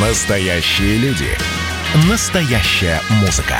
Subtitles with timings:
[0.00, 1.26] Настоящие люди.
[2.08, 3.56] Настоящая музыка.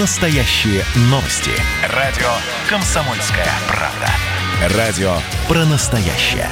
[0.00, 1.52] Настоящие новости.
[1.94, 2.26] Радио
[2.68, 4.76] «Комсомольская правда».
[4.76, 5.12] Радио
[5.46, 6.48] про настоящее.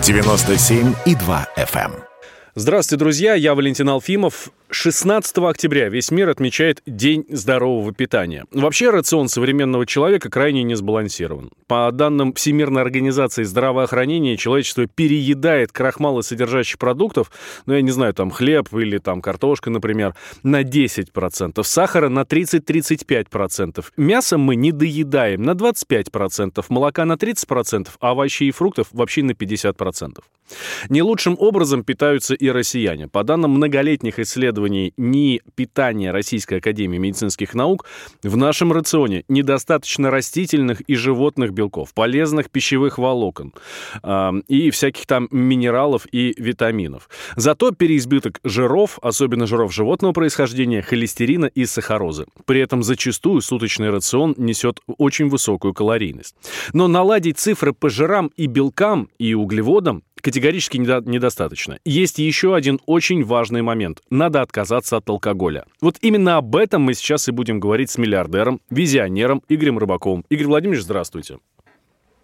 [0.00, 1.92] 97,2 FM.
[1.92, 2.04] Эм.
[2.54, 3.34] Здравствуйте, друзья.
[3.34, 4.48] Я Валентин Алфимов.
[4.72, 8.44] 16 октября весь мир отмечает День здорового питания.
[8.52, 11.50] Вообще рацион современного человека крайне не сбалансирован.
[11.66, 17.32] По данным Всемирной организации здравоохранения, человечество переедает крахмалосодержащих продуктов,
[17.66, 20.14] ну, я не знаю, там хлеб или там картошка, например,
[20.44, 23.84] на 10%, сахара на 30-35%.
[23.96, 29.32] Мясо мы не доедаем на 25%, молока на 30%, а овощей и фруктов вообще на
[29.32, 30.20] 50%.
[30.88, 33.06] Не лучшим образом питаются и россияне.
[33.06, 37.86] По данным многолетних исследований НИИ питания Российской Академии Медицинских Наук,
[38.22, 43.52] в нашем рационе недостаточно растительных и животных белков, полезных пищевых волокон
[44.02, 47.08] э, и всяких там минералов и витаминов.
[47.36, 52.26] Зато переизбыток жиров, особенно жиров животного происхождения, холестерина и сахарозы.
[52.44, 56.34] При этом зачастую суточный рацион несет очень высокую калорийность.
[56.72, 61.78] Но наладить цифры по жирам и белкам и углеводам категорически недо- недостаточно.
[61.84, 64.02] Есть еще один очень важный момент.
[64.10, 65.64] Надо отказаться от алкоголя.
[65.80, 70.24] Вот именно об этом мы сейчас и будем говорить с миллиардером, визионером Игорем Рыбаковым.
[70.28, 71.38] Игорь Владимирович, здравствуйте.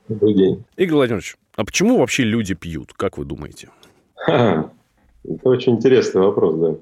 [0.09, 0.65] Добрый день.
[0.77, 3.69] Игорь Владимирович, а почему вообще люди пьют, как вы думаете?
[4.17, 4.71] Ха,
[5.25, 6.75] это очень интересный вопрос, да.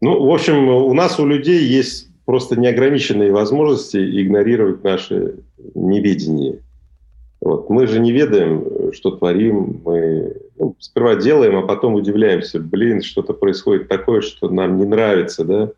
[0.00, 5.40] Ну, в общем, у нас у людей есть просто неограниченные возможности игнорировать наше
[5.74, 6.58] неведение.
[7.40, 7.68] Вот.
[7.68, 9.82] Мы же не ведаем, что творим.
[9.84, 12.60] Мы ну, сперва делаем, а потом удивляемся.
[12.60, 15.70] Блин, что-то происходит такое, что нам не нравится, да?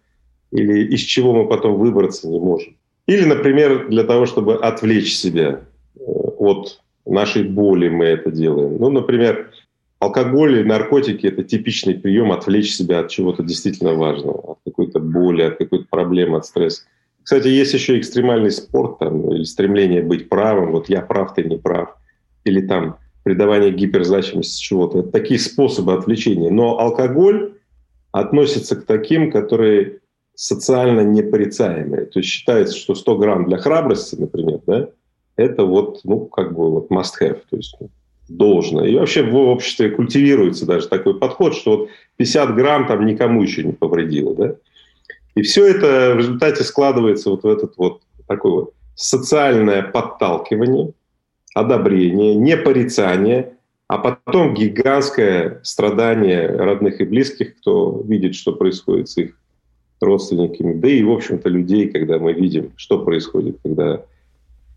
[0.50, 2.76] Или из чего мы потом выбраться не можем.
[3.06, 5.60] Или, например, для того, чтобы отвлечь себя
[5.96, 8.76] э, от нашей боли мы это делаем.
[8.78, 9.50] Ну, например,
[9.98, 15.42] алкоголь и наркотики– это типичный прием отвлечь себя от чего-то действительно важного, от какой-то боли,
[15.42, 16.82] от какой-то проблемы, от стресса.
[17.22, 20.72] Кстати, есть еще экстремальный спорт там, или стремление быть правым.
[20.72, 21.96] Вот я прав, ты не прав.
[22.44, 25.00] Или там придавание гиперзначимости чего-то.
[25.00, 26.50] Это такие способы отвлечения.
[26.50, 27.54] Но алкоголь
[28.12, 29.98] относится к таким, которые
[30.34, 32.06] социально непорицаемые.
[32.06, 34.88] То есть считается, что 100 грамм для храбрости, например, да,
[35.36, 37.76] это вот, ну, как бы вот must have, то есть
[38.28, 38.84] должно.
[38.84, 43.64] И вообще в обществе культивируется даже такой подход, что вот 50 грамм там никому еще
[43.64, 44.54] не повредило, да.
[45.34, 50.92] И все это в результате складывается вот в этот вот такой вот социальное подталкивание,
[51.54, 53.54] одобрение, непорицание,
[53.86, 59.38] а потом гигантское страдание родных и близких, кто видит, что происходит с их
[60.00, 64.02] родственниками, да и, в общем-то, людей, когда мы видим, что происходит, когда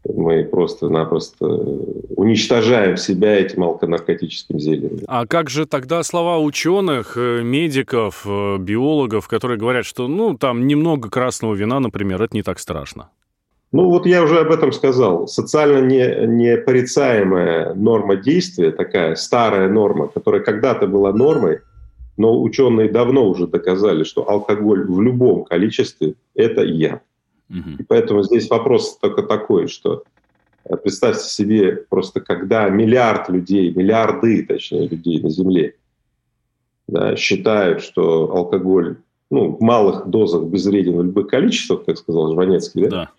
[0.06, 5.00] мы просто-напросто уничтожаем себя этим алконаркотическим зельем.
[5.08, 10.68] А как же тогда слова ученых, э, медиков, э, биологов, которые говорят, что ну там
[10.68, 13.10] немного красного вина, например, это не так страшно?
[13.72, 15.28] Ну вот я уже об этом сказал.
[15.28, 21.60] Социально не, непорицаемая норма действия, такая старая норма, которая когда-то была нормой,
[22.16, 27.04] но ученые давно уже доказали, что алкоголь в любом количестве– это яд.
[27.80, 30.04] И поэтому здесь вопрос только такой, что
[30.66, 35.76] э, представьте себе просто, когда миллиард людей, миллиарды, точнее, людей на Земле
[36.88, 38.98] да, считают, что алкоголь
[39.30, 42.90] ну, в малых дозах безвреден в любых количествах, как сказал Жванецкий, да?
[42.90, 43.12] Да.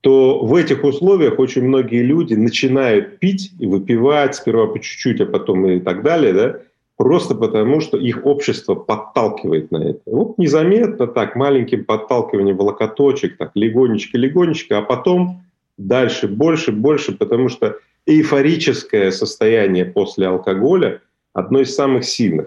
[0.00, 5.26] То в этих условиях очень многие люди начинают пить и выпивать сперва по чуть-чуть, а
[5.26, 6.56] потом и так далее, да,
[6.96, 10.00] просто потому, что их общество подталкивает на это.
[10.06, 15.42] Вот незаметно так, маленьким подталкиванием в локоточек, так легонечко-легонечко, а потом
[15.76, 21.02] дальше больше, больше, потому что эйфорическое состояние после алкоголя
[21.34, 22.46] одно из самых сильных.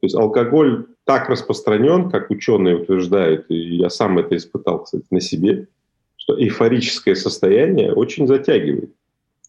[0.00, 5.20] То есть алкоголь так распространен, как ученые утверждают, и я сам это испытал, кстати, на
[5.20, 5.68] себе,
[6.26, 8.90] что эйфорическое состояние очень затягивает.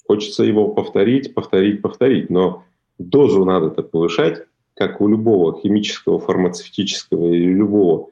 [0.08, 2.66] Хочется его повторить, повторить, повторить, но
[3.00, 4.44] дозу надо-то повышать,
[4.76, 8.10] как у любого химического, фармацевтического или любого,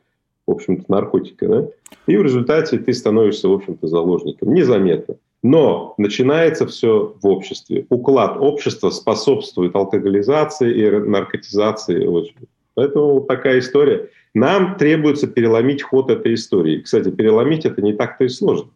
[0.47, 1.67] в общем-то, наркотика, да?
[2.07, 4.51] И в результате ты становишься, в общем-то, заложником.
[4.51, 5.15] Незаметно.
[5.43, 7.85] Но начинается все в обществе.
[7.89, 12.09] Уклад общества способствует алкоголизации и наркотизации.
[12.73, 14.09] Поэтому вот такая история.
[14.35, 16.81] Нам требуется переломить ход этой истории.
[16.81, 18.69] Кстати, переломить это не так-то и сложно.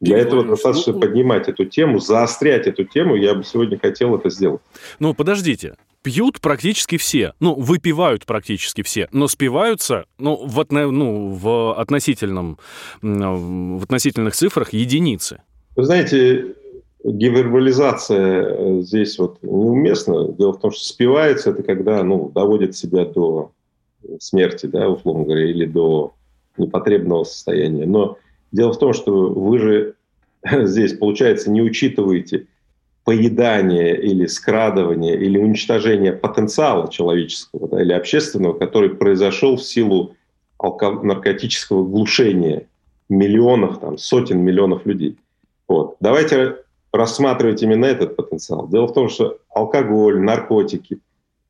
[0.00, 3.16] Для и этого достаточно ну, поднимать эту тему, заострять эту тему.
[3.16, 4.60] Я бы сегодня хотел это сделать.
[5.00, 5.74] Ну, подождите.
[6.02, 12.58] Пьют практически все, ну, выпивают практически все, но спиваются, ну, в, отно, ну, в относительном,
[13.02, 15.42] в относительных цифрах единицы.
[15.76, 16.54] Вы знаете,
[17.04, 20.28] гиперболизация э, здесь вот неуместна.
[20.32, 23.50] Дело в том, что спивается это когда, ну, доводит себя до
[24.20, 26.14] смерти, да, условно говоря, или до
[26.56, 27.86] непотребного состояния.
[27.86, 28.18] Но
[28.52, 29.94] дело в том, что вы же
[30.52, 32.46] здесь, получается, не учитываете
[33.04, 40.14] поедание или скрадывание или уничтожение потенциала человеческого да, или общественного, который произошел в силу
[40.58, 42.66] алко- наркотического глушения
[43.08, 45.16] миллионов, там, сотен миллионов людей.
[45.66, 45.96] Вот.
[46.00, 46.56] Давайте
[46.92, 48.68] рассматривать именно этот потенциал.
[48.68, 50.98] Дело в том, что алкоголь, наркотики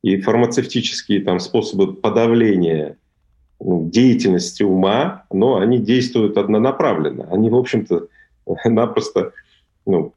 [0.01, 2.97] и фармацевтические там, способы подавления
[3.59, 7.27] ну, деятельности ума, но они действуют однонаправленно.
[7.31, 8.07] Они, в общем-то,
[8.65, 9.33] напросто
[9.85, 10.13] ну,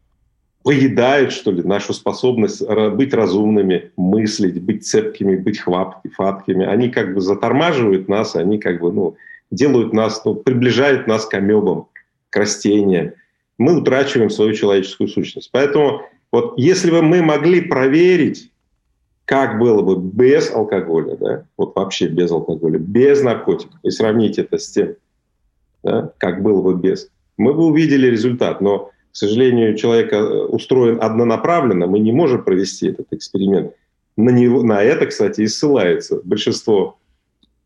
[0.63, 6.65] поедают, что ли, нашу способность быть разумными, мыслить, быть цепкими, быть хваткими.
[6.65, 9.17] Они как бы затормаживают нас, они как бы, ну,
[9.51, 11.89] делают нас, ну, приближают нас к амебам,
[12.31, 13.13] к растениям.
[13.59, 15.51] Мы утрачиваем свою человеческую сущность.
[15.53, 16.03] Поэтому
[16.33, 18.51] вот если бы мы могли проверить,
[19.35, 24.59] как было бы без алкоголя, да, вот вообще без алкоголя, без наркотиков, и сравнить это
[24.59, 24.95] с тем,
[25.83, 28.61] да, как было бы без, мы бы увидели результат.
[28.61, 33.73] Но к сожалению, человек э, устроен однонаправленно, мы не можем провести этот эксперимент.
[34.17, 36.97] На, него, на это, кстати, и ссылается большинство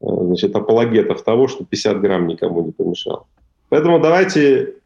[0.01, 3.27] э, значит, апологетов того, что 50 грамм никому не помешало.
[3.69, 4.77] Поэтому давайте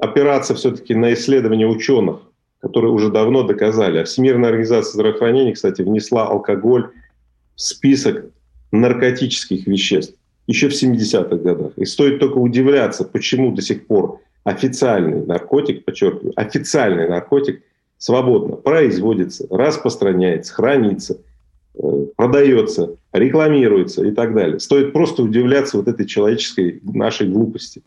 [0.00, 2.20] опираться все-таки на исследования ученых,
[2.64, 3.98] которые уже давно доказали.
[3.98, 6.92] А Всемирная организация здравоохранения, кстати, внесла алкоголь
[7.54, 8.24] в список
[8.72, 10.16] наркотических веществ
[10.46, 11.72] еще в 70-х годах.
[11.76, 17.62] И стоит только удивляться, почему до сих пор официальный наркотик, подчеркиваю, официальный наркотик
[17.98, 21.18] свободно производится, распространяется, хранится,
[21.74, 24.58] э, продается, рекламируется и так далее.
[24.58, 27.82] Стоит просто удивляться вот этой человеческой нашей глупости.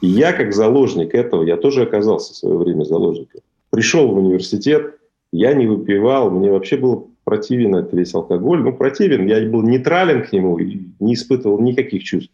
[0.00, 3.42] И я, как заложник этого, я тоже оказался в свое время заложником.
[3.76, 4.94] Пришел в университет,
[5.32, 8.62] я не выпивал, мне вообще было противен этот весь алкоголь.
[8.62, 12.32] Ну, противен, я был нейтрален к нему не испытывал никаких чувств.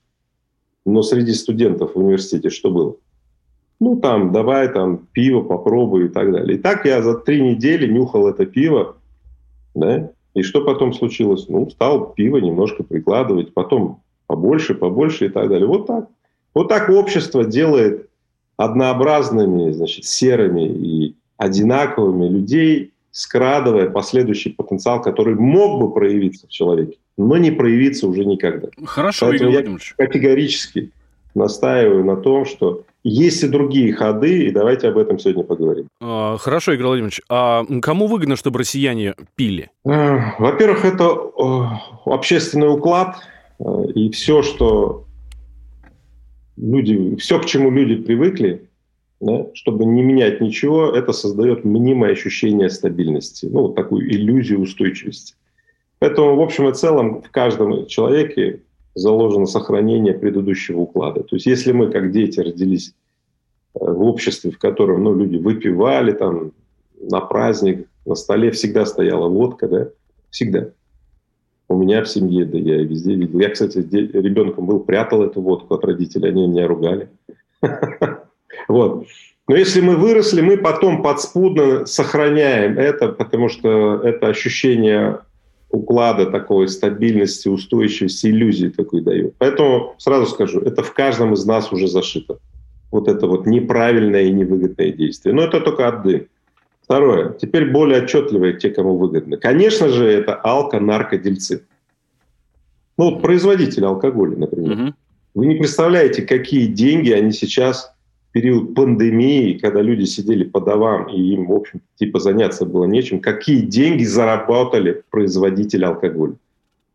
[0.87, 2.95] Но среди студентов в университете что было?
[3.81, 6.59] Ну, там, давай там пиво попробуй и так далее.
[6.59, 8.95] И так я за три недели нюхал это пиво,
[9.75, 11.49] да, и что потом случилось?
[11.49, 15.67] Ну, стал пиво немножко прикладывать, потом побольше, побольше и так далее.
[15.67, 16.09] Вот так.
[16.55, 18.09] Вот так общество делает
[18.57, 26.99] однообразными, значит, серыми и одинаковыми людей, скрадывая последующий потенциал, который мог бы проявиться в человеке,
[27.17, 28.69] но не проявиться уже никогда.
[28.85, 30.91] Хорошо, Поэтому Игорь я категорически
[31.35, 35.89] настаиваю на том, что есть и другие ходы, и давайте об этом сегодня поговорим.
[36.01, 37.21] А, хорошо, Игорь Владимирович.
[37.29, 39.71] А кому выгодно, чтобы россияне пили?
[39.85, 41.17] Э, во-первых, это
[42.05, 43.17] общественный уклад,
[43.59, 45.07] э, и все, что
[46.57, 48.69] люди, все, к чему люди привыкли,
[49.23, 55.37] да, чтобы не менять ничего, это создает мнимое ощущение стабильности, ну, вот такую иллюзию устойчивости.
[56.01, 58.63] Поэтому, в общем и целом, в каждом человеке
[58.97, 61.23] заложено сохранение предыдущего уклада.
[61.23, 62.95] То есть если мы, как дети, родились
[63.75, 66.51] э, в обществе, в котором ну, люди выпивали, там,
[67.01, 69.89] на праздник, на столе всегда стояла водка, да,
[70.31, 70.71] всегда.
[71.69, 73.39] У меня в семье, да я везде видел.
[73.39, 77.09] Я, кстати, ребенком был, прятал эту водку от родителей, они меня ругали.
[78.69, 79.07] Вот.
[79.49, 85.19] Но если мы выросли, мы потом подспудно сохраняем это, потому что это ощущение
[85.71, 89.35] уклада такой стабильности, устойчивости, иллюзии такой дает.
[89.39, 92.39] Поэтому сразу скажу, это в каждом из нас уже зашито.
[92.91, 95.35] Вот это вот неправильное и невыгодное действие.
[95.35, 96.25] Но это только отдых.
[96.83, 97.33] Второе.
[97.41, 99.39] Теперь более отчетливые те, кому выгодно.
[99.39, 101.65] Конечно же, это алко-наркодельцы.
[102.99, 104.73] Ну, вот производители алкоголя, например.
[104.73, 104.95] Угу.
[105.35, 107.95] Вы не представляете, какие деньги они сейчас
[108.33, 113.21] период пандемии, когда люди сидели по домам, и им, в общем, типа заняться было нечем,
[113.21, 116.35] какие деньги заработали производители алкоголя.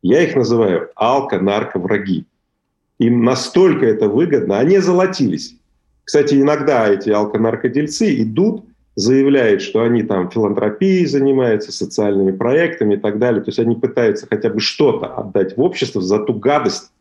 [0.02, 2.26] Я их называю алко-нарко-враги.
[3.00, 5.56] Им настолько это выгодно, они золотились.
[6.04, 8.64] Кстати, иногда эти алко-наркодельцы идут,
[8.96, 13.44] заявляют, что они там филантропией занимаются, социальными проектами и так далее.
[13.44, 16.92] То есть они пытаются хотя бы что-то отдать в общество за ту гадость,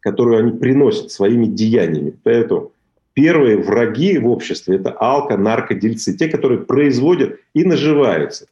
[0.00, 2.14] которую они приносят своими деяниями.
[2.22, 2.72] Поэтому
[3.14, 8.46] первые враги в обществе– это алко-наркодельцы, те, которые производят и наживаются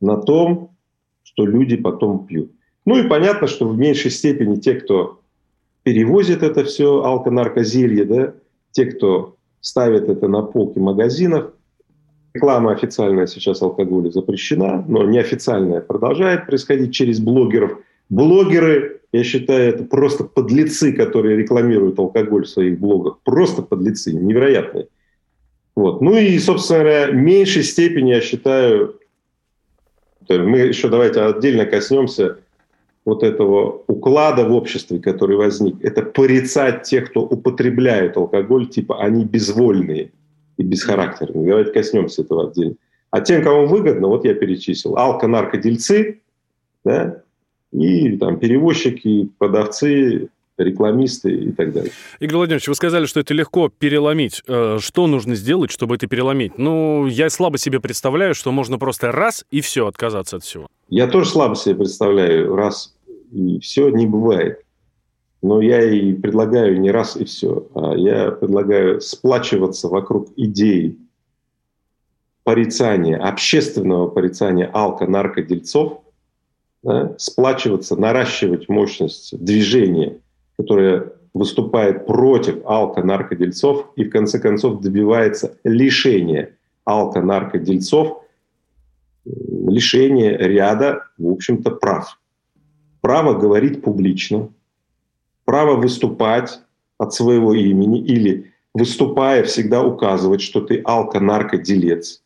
[0.00, 0.70] на том,
[1.22, 2.50] что люди потом пьют.
[2.84, 5.20] Ну и понятно, что в меньшей степени те, кто
[5.82, 8.34] перевозит это все, алко-наркозелье, да,
[8.72, 11.52] те, кто ставит это на полки магазинов.
[12.34, 17.78] Реклама официальная сейчас алкоголя запрещена, но неофициальная продолжает происходить через блогеров.
[18.08, 23.18] Блогеры я считаю, это просто подлецы, которые рекламируют алкоголь в своих блогах.
[23.24, 24.88] Просто подлецы, невероятные.
[25.74, 26.00] Вот.
[26.00, 28.98] Ну и, собственно говоря, в меньшей степени, я считаю,
[30.28, 32.38] мы еще давайте отдельно коснемся
[33.04, 39.24] вот этого уклада в обществе, который возник, это порицать тех, кто употребляет алкоголь, типа они
[39.24, 40.10] безвольные
[40.56, 41.48] и бесхарактерные.
[41.48, 42.74] Давайте коснемся этого отдельно.
[43.10, 46.20] А тем, кому выгодно, вот я перечислил, алко-наркодельцы,
[46.84, 47.22] да,
[47.76, 51.92] и там перевозчики, продавцы, рекламисты и так далее.
[52.18, 54.42] Игорь Владимирович, вы сказали, что это легко переломить.
[54.46, 56.56] Э, что нужно сделать, чтобы это переломить?
[56.56, 60.68] Ну, я слабо себе представляю, что можно просто раз и все, отказаться от всего.
[60.88, 62.96] Я тоже слабо себе представляю, раз
[63.32, 64.62] и все не бывает.
[65.42, 70.96] Но я и предлагаю не раз и все, а я предлагаю сплачиваться вокруг идеи
[72.42, 76.00] порицания, общественного порицания алко-наркодельцов,
[76.82, 80.18] да, сплачиваться, наращивать мощность движения–
[80.56, 88.22] которая выступает против алко-наркодельцов и в конце концов добивается лишения алко-наркодельцов,
[89.24, 92.18] лишения ряда, в общем-то, прав.
[93.00, 94.48] Право говорить публично,
[95.44, 96.60] право выступать
[96.98, 102.22] от своего имени или выступая всегда указывать, что ты алко-наркоделец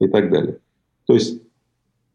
[0.00, 0.58] и так далее.
[1.06, 1.42] То есть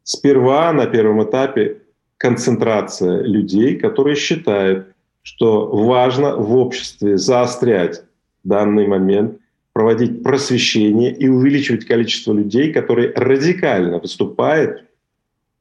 [0.03, 1.81] сперва на первом этапе
[2.17, 4.87] концентрация людей, которые считают,
[5.21, 8.03] что важно в обществе заострять
[8.43, 9.39] данный момент,
[9.71, 14.83] проводить просвещение и увеличивать количество людей, которые радикально выступают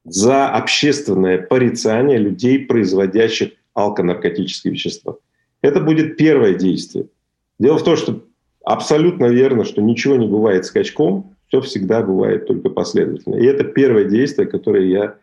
[0.05, 5.17] за общественное порицание людей, производящих алконаркотические вещества.
[5.63, 7.07] Это будет первое действие.
[7.59, 8.25] Дело в том, что
[8.65, 13.35] абсолютно верно, что ничего не бывает скачком, все всегда бывает только последовательно.
[13.35, 15.17] И это первое действие, которое я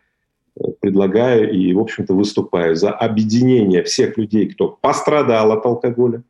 [0.80, 6.22] предлагаю и, в общем-то, выступаю за объединение всех людей, кто пострадал от алкоголя,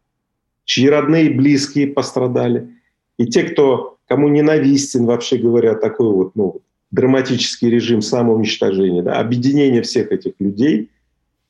[0.65, 2.71] чьи родные и близкие пострадали,
[3.19, 9.83] и те, кто, кому ненавистен, вообще говоря, такой вот ну, драматический режим самоуничтожения, да, объединение
[9.83, 10.89] всех этих людей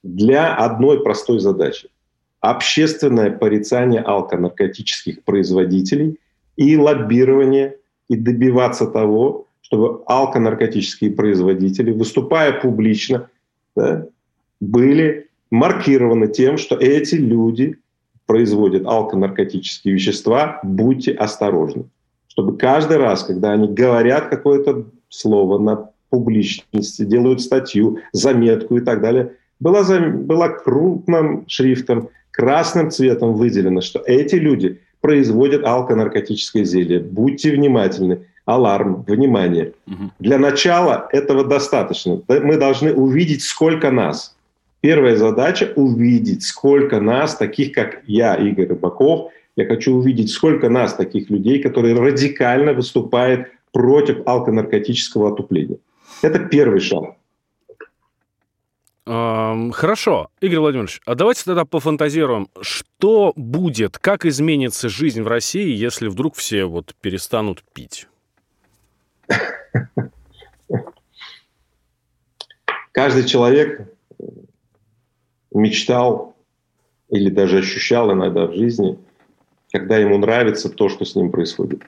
[0.02, 1.88] для одной простой задачи–
[2.40, 6.18] общественное порицание алконаркотических производителей
[6.56, 7.76] и лоббирование
[8.10, 13.30] и добиваться того, чтобы алконаркотические производители, выступая публично,
[13.76, 14.06] да,
[14.60, 17.78] были маркированы тем, что эти люди
[18.26, 21.84] производят алконаркотические вещества, будьте осторожны.
[22.26, 29.00] Чтобы каждый раз, когда они говорят какое-то слово на публичности, делают статью, заметку и так
[29.00, 37.00] далее, было, было крупным шрифтом, красным цветом выделено, что эти люди производят алконаркотическое зелье.
[37.00, 39.72] Будьте внимательны аларм, внимание.
[39.86, 40.10] Угу.
[40.18, 42.20] Для начала этого достаточно.
[42.28, 44.36] Мы должны увидеть, сколько нас.
[44.80, 49.30] Первая задача– увидеть, сколько нас, таких как я, Игорь Рыбаков.
[49.56, 55.76] Я хочу увидеть, сколько нас, таких людей, которые радикально выступают против алконаркотического отупления.
[56.22, 57.14] Это первый шаг.
[59.10, 60.30] Хорошо.
[60.40, 66.36] Игорь Владимирович, а давайте тогда пофантазируем, что будет, как изменится жизнь в России, если вдруг
[66.36, 68.06] все вот перестанут пить?
[72.92, 73.92] Каждый человек
[75.52, 76.36] мечтал
[77.08, 78.96] или даже ощущал иногда в жизни,
[79.72, 81.82] когда ему нравится то, что с ним происходит.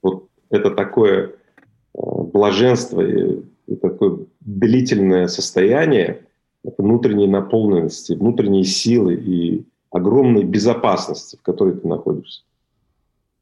[0.00, 1.32] Вот это такое э,
[1.94, 3.42] блаженство и
[3.82, 6.22] такое длительное состояние
[6.78, 12.42] внутренней наполненности, внутренней силы и огромной безопасности, в которой ты находишься.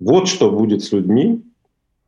[0.00, 1.42] Вот что будет с людьми,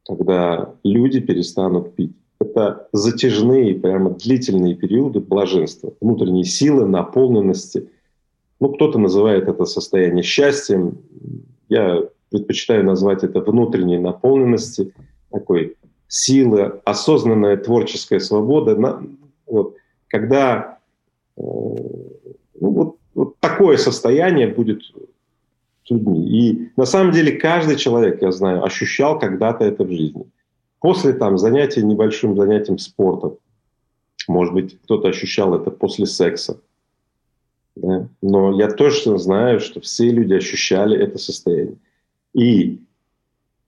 [0.06, 2.12] когда люди перестанут пить.
[2.40, 7.88] Это затяжные, прямо длительные периоды блаженства, внутренней силы, наполненности.
[8.60, 10.98] Ну, кто-то называет это состояние счастьем.
[11.68, 14.92] Я предпочитаю назвать это внутренней наполненности,
[15.30, 15.76] такой
[16.08, 19.00] силы, осознанная творческая свобода.
[19.46, 19.76] Вот,
[20.08, 20.78] когда
[21.36, 24.82] э, ну, вот, вот такое состояние будет
[25.90, 26.26] людьми.
[26.28, 30.24] И на самом деле каждый человек, я знаю, ощущал когда-то это в жизни.
[30.80, 33.38] После там занятия небольшим занятием спортом,
[34.26, 36.60] может быть, кто-то ощущал это после секса.
[37.76, 38.08] Да?
[38.22, 41.76] Но я точно знаю, что все люди ощущали это состояние.
[42.34, 42.80] И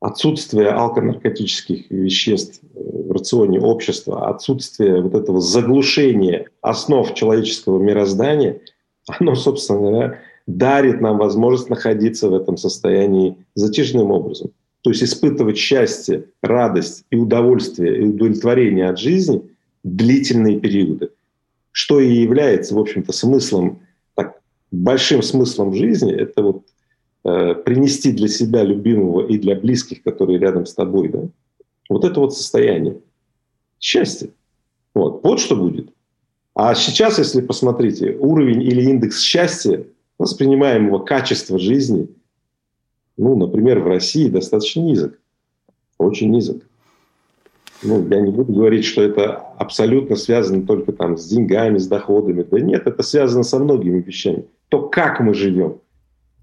[0.00, 8.61] отсутствие алконаркотических веществ в рационе общества, отсутствие вот этого заглушения основ человеческого мироздания,
[9.07, 14.50] оно, собственно говоря, дарит нам возможность находиться в этом состоянии затяжным образом.
[14.83, 19.42] То есть испытывать счастье, радость и удовольствие, и удовлетворение от жизни
[19.83, 21.11] длительные периоды.
[21.73, 23.80] Что и является, в общем-то, смыслом,
[24.14, 24.40] так,
[24.71, 26.69] большим смыслом жизни, это вот э,
[27.22, 31.28] принести для себя любимого и для близких, которые рядом с тобой, да,
[31.88, 32.98] вот это вот состояние
[33.78, 34.30] счастья.
[34.94, 35.90] Вот, вот что будет.
[36.54, 39.84] А сейчас, если посмотрите, уровень или индекс счастья,
[40.18, 42.08] воспринимаемого качества жизни,
[43.16, 45.18] ну, например, в России достаточно низок.
[45.98, 46.62] Очень низок.
[47.82, 52.42] Ну, я не буду говорить, что это абсолютно связано только там с деньгами, с доходами.
[52.42, 54.44] Да нет, это связано со многими вещами.
[54.68, 55.80] То, как мы живем,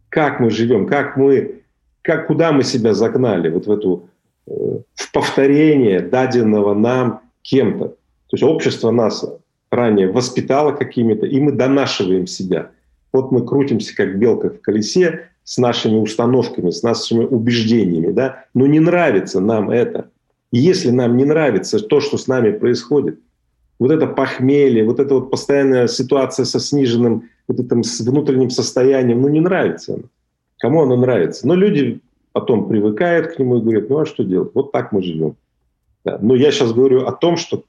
[0.10, 1.62] как мы живем, как мы,
[2.02, 4.10] как, куда мы себя загнали, вот в эту,
[4.48, 4.52] э,
[4.94, 7.90] в повторение даденного нам кем-то.
[7.90, 9.26] То есть общество нас
[9.72, 12.72] ранее воспитало какими-то, и мы донашиваем себя.
[13.14, 18.68] Вот мы крутимся, как белка в колесе, с нашими установками, с нашими убеждениями, да, но
[18.68, 20.10] не нравится нам это–
[20.52, 23.20] и если нам не нравится то, что с нами происходит,
[23.80, 29.30] вот это похмелье, вот эта вот постоянная ситуация со сниженным вот этим внутренним состоянием, ну
[29.30, 30.04] не нравится оно.
[30.60, 31.48] Кому оно нравится?
[31.48, 32.02] Но люди
[32.32, 34.52] потом привыкают к нему и говорят, ну а что делать?
[34.54, 35.36] Вот так мы живем.
[36.04, 36.18] Да.
[36.22, 37.64] Но я сейчас говорю о том, что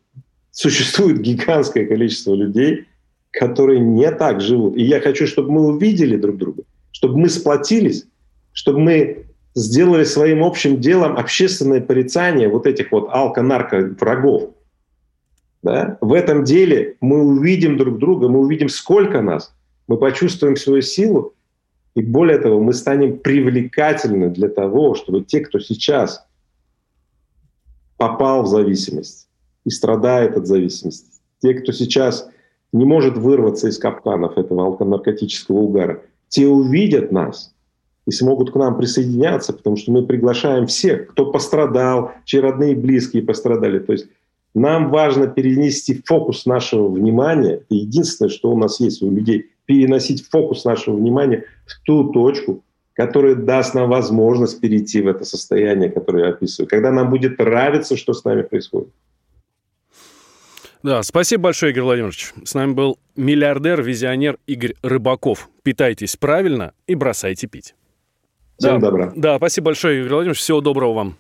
[0.51, 2.87] существует гигантское количество людей,
[3.31, 4.77] которые не так живут.
[4.77, 8.07] И я хочу, чтобы мы увидели друг друга, чтобы мы сплотились,
[8.53, 14.51] чтобы мы сделали своим общим делом общественное порицание вот этих вот алко-нарко-врагов.
[15.63, 15.99] Да?
[16.01, 19.55] В этом деле мы увидим друг друга, мы увидим, сколько нас,
[19.89, 21.35] мы почувствуем свою силу,
[21.95, 26.25] и более того, мы станем привлекательны для того, чтобы те, кто сейчас
[27.97, 29.29] попал в зависимость
[29.65, 32.31] и страдает от зависимости, те, кто сейчас
[32.73, 37.53] не может вырваться из капканов этого алконаркотического угара, те увидят нас–
[38.09, 42.75] и смогут к нам присоединяться, потому что мы приглашаем всех, кто пострадал, чьи родные и
[42.75, 43.81] близкие пострадали.
[43.81, 44.07] То есть
[44.55, 50.27] нам важно перенести фокус нашего внимания, это единственное, что у нас есть у людей, переносить
[50.27, 56.25] фокус нашего внимания в ту точку, которая даст нам возможность перейти в это состояние, которое
[56.25, 58.89] я описываю, когда нам будет нравиться, что с нами происходит.
[60.83, 62.33] Да, спасибо большое, Игорь Владимирович.
[62.45, 65.51] С нами был миллиардер-визионер Игорь Рыбаков.
[65.63, 67.75] Питайтесь правильно и бросайте пить.
[68.57, 69.13] Всем да, добра.
[69.15, 70.41] Да, спасибо большое, Игорь Владимирович.
[70.41, 71.17] Всего доброго вам.